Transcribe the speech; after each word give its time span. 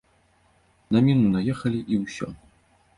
На 0.97 1.05
міну 1.09 1.29
наехалі, 1.37 1.79
і 1.95 2.03
ўсё. 2.03 2.27